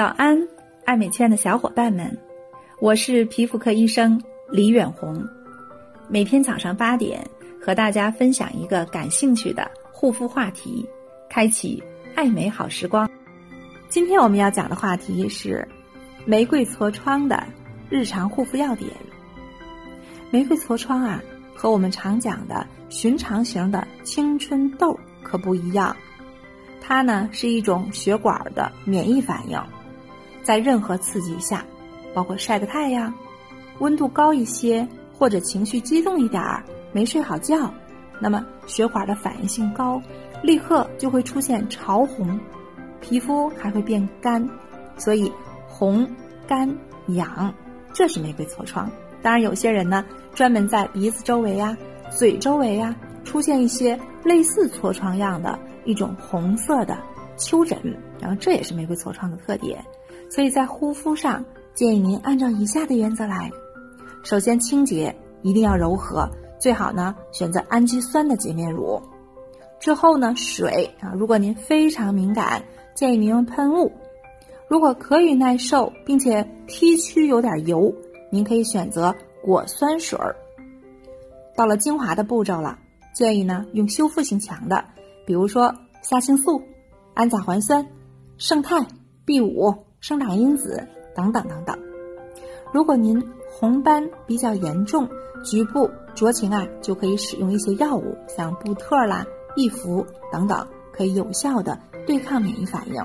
[0.00, 0.48] 早安，
[0.86, 2.18] 爱美圈的小伙伴们，
[2.80, 4.18] 我是皮肤科医生
[4.50, 5.22] 李远红。
[6.08, 7.22] 每天早上八点，
[7.60, 10.88] 和大家分享一个感兴趣的护肤话题，
[11.28, 11.84] 开启
[12.14, 13.06] 爱美好时光。
[13.90, 15.68] 今天我们要讲的话题是
[16.24, 17.46] 玫瑰痤疮的
[17.90, 18.90] 日常护肤要点。
[20.30, 21.22] 玫瑰痤疮啊，
[21.54, 25.94] 和我们常讲的寻常型的青春痘可不一样，
[26.80, 29.62] 它呢是一种血管的免疫反应。
[30.42, 31.64] 在任何刺激下，
[32.14, 33.12] 包括晒个太阳、
[33.78, 34.86] 温度高一些，
[35.16, 36.62] 或者情绪激动一点儿、
[36.92, 37.72] 没睡好觉，
[38.20, 40.00] 那么血管的反应性高，
[40.42, 42.38] 立刻就会出现潮红，
[43.00, 44.46] 皮肤还会变干，
[44.96, 45.30] 所以
[45.68, 46.08] 红、
[46.46, 46.68] 干、
[47.08, 47.54] 痒，
[47.92, 48.90] 这是玫瑰痤疮。
[49.22, 51.76] 当然，有些人呢专门在鼻子周围啊、
[52.10, 56.98] 嘴周围啊出现一些类似痤疮样的一种红色的
[57.36, 57.78] 丘疹，
[58.18, 59.84] 然后这也是玫瑰痤疮的特点。
[60.30, 61.44] 所以在护肤上，
[61.74, 63.50] 建议您按照以下的原则来：
[64.22, 69.02] 首先，清洁一定要柔和，最好呢选择氨基酸的洁面乳。
[69.80, 72.62] 之后呢，水啊，如果您非常敏感，
[72.94, 73.90] 建议您用喷雾；
[74.68, 77.92] 如果可以耐受，并且 T 区有点油，
[78.30, 80.36] 您可以选择果酸水儿。
[81.56, 82.78] 到了精华的步骤了，
[83.12, 84.84] 建议呢用修复性强的，
[85.26, 86.62] 比如说虾青素、
[87.14, 87.84] 氨甲环酸、
[88.38, 88.86] 胜肽、
[89.24, 89.74] B 五。
[90.00, 91.78] 生长因子等等等等。
[92.72, 95.08] 如果您红斑比较严重，
[95.44, 103.02] 局部酌情啊，就可以使用一些药物，像布特啦、益肤等等，可以有效的对抗免疫反应。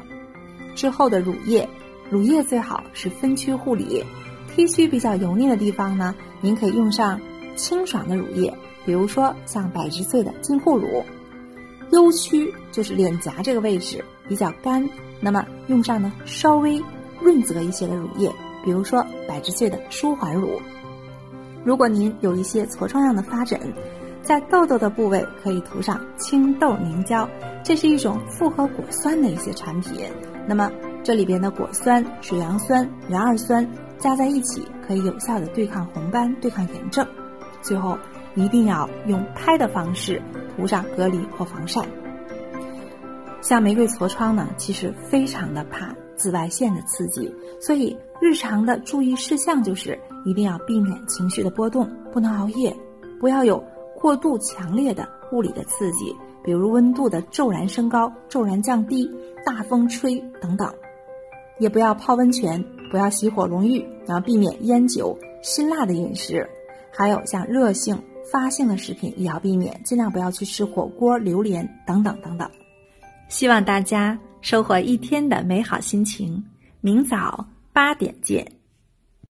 [0.75, 1.67] 之后的乳液，
[2.09, 4.03] 乳液最好是分区护理。
[4.55, 7.19] T 区比较油腻的地方呢，您可以用上
[7.55, 8.53] 清爽的乳液，
[8.85, 11.03] 比如说像百植萃的净护乳。
[11.91, 14.87] U 区就是脸颊这个位置比较干。
[15.19, 16.81] 那么用上呢稍微
[17.21, 18.31] 润泽一些的乳液，
[18.63, 20.61] 比如说百植萃的舒缓乳。
[21.63, 23.59] 如果您有一些痤疮样的发疹，
[24.21, 27.27] 在痘痘的部位可以涂上青豆凝胶，
[27.63, 30.09] 这是一种复合果酸的一些产品。
[30.47, 30.71] 那么
[31.03, 33.67] 这里边的果酸、水杨酸、壬二酸
[33.97, 37.07] 加在一起，可以有效的对抗红斑、对抗炎症。
[37.61, 37.97] 最后
[38.35, 40.21] 一定要用拍的方式
[40.55, 41.81] 涂上隔离或防晒。
[43.45, 52.75] 像玫瑰痤疮呢，其实非常的怕紫外线的刺激，所以日常的注意事项就是一定要避免情绪的波动，不能熬夜，
[53.19, 53.63] 不要有
[53.95, 56.11] 过度强烈的物理的刺激，
[56.43, 59.07] 比如温度的骤然升高、骤然降低、
[59.45, 60.67] 大风吹等等，
[61.59, 66.49] 也不要泡温泉，不要洗火龙浴，然后避免烟酒辛辣的饮食，
[66.91, 67.95] 还有像热性
[68.31, 72.49] 发性的食品也要避免，尽量不要去吃火锅、榴莲等等等等。
[73.27, 76.43] 希望大家收获一天的美好心情。
[76.81, 78.54] 明早八点见。